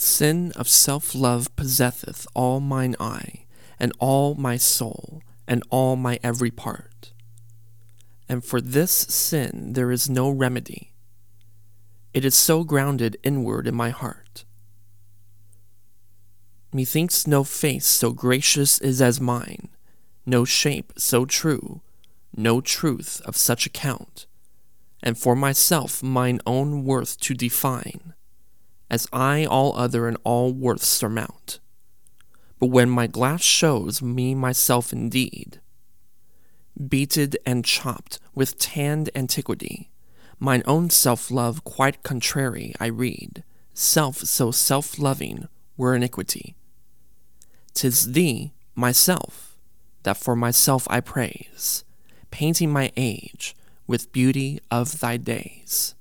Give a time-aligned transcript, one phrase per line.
[0.00, 3.46] Sin of self love possesseth all mine eye,
[3.80, 7.12] and all my soul, and all my every part.
[8.28, 10.92] And for this sin there is no remedy.
[12.14, 14.44] It is so grounded inward in my heart.
[16.72, 19.68] Methinks no face so gracious is as mine,
[20.24, 21.80] no shape so true,
[22.36, 24.26] no truth of such account,
[25.02, 28.14] and for myself mine own worth to define,
[28.90, 31.60] as I all other and all worth surmount.
[32.58, 35.60] But when my glass shows me myself indeed,
[36.88, 39.90] beated and chopped with tanned antiquity,
[40.38, 46.56] mine own self love quite contrary I read, self so self loving were iniquity.
[47.74, 49.56] Tis thee, myself,
[50.02, 51.84] that for myself I praise,
[52.30, 53.54] painting my age
[53.86, 55.94] with beauty of thy days.